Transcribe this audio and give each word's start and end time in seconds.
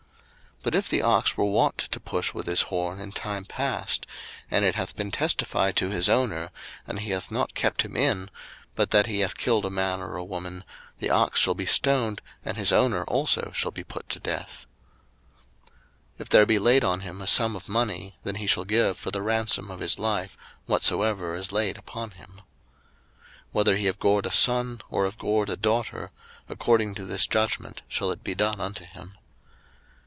02:021:029 0.63 0.67
But 0.69 0.75
if 0.75 0.89
the 0.89 1.01
ox 1.01 1.35
were 1.37 1.45
wont 1.45 1.77
to 1.79 1.99
push 1.99 2.35
with 2.35 2.45
his 2.45 2.61
horn 2.61 2.99
in 2.99 3.11
time 3.13 3.45
past, 3.45 4.05
and 4.51 4.63
it 4.63 4.75
hath 4.75 4.95
been 4.95 5.09
testified 5.09 5.75
to 5.77 5.89
his 5.89 6.07
owner, 6.07 6.51
and 6.85 6.99
he 6.99 7.09
hath 7.09 7.31
not 7.31 7.55
kept 7.55 7.81
him 7.81 7.97
in, 7.97 8.29
but 8.75 8.91
that 8.91 9.07
he 9.07 9.21
hath 9.21 9.35
killed 9.39 9.65
a 9.65 9.71
man 9.71 10.01
or 10.01 10.15
a 10.15 10.23
woman; 10.23 10.63
the 10.99 11.09
ox 11.09 11.39
shall 11.39 11.55
be 11.55 11.65
stoned, 11.65 12.21
and 12.45 12.57
his 12.57 12.71
owner 12.71 13.03
also 13.05 13.51
shall 13.55 13.71
be 13.71 13.83
put 13.83 14.07
to 14.09 14.19
death. 14.19 14.67
02:021:030 16.19 16.19
If 16.19 16.29
there 16.29 16.45
be 16.45 16.59
laid 16.59 16.83
on 16.83 16.99
him 16.99 17.21
a 17.23 17.27
sum 17.27 17.55
of 17.55 17.67
money, 17.67 18.15
then 18.21 18.35
he 18.35 18.45
shall 18.45 18.63
give 18.63 18.99
for 18.99 19.09
the 19.09 19.23
ransom 19.23 19.71
of 19.71 19.79
his 19.79 19.97
life 19.97 20.37
whatsoever 20.67 21.33
is 21.33 21.51
laid 21.51 21.79
upon 21.79 22.11
him. 22.11 22.33
02:021:031 22.35 22.41
Whether 23.53 23.77
he 23.77 23.85
have 23.87 23.97
gored 23.99 24.27
a 24.27 24.31
son, 24.31 24.79
or 24.91 25.05
have 25.05 25.17
gored 25.17 25.49
a 25.49 25.57
daughter, 25.57 26.11
according 26.47 26.93
to 26.93 27.05
this 27.05 27.25
judgment 27.25 27.81
shall 27.87 28.11
it 28.11 28.23
be 28.23 28.35
done 28.35 28.61
unto 28.61 28.85
him. 28.85 29.17